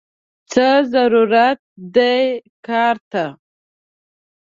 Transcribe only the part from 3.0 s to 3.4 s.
ته!!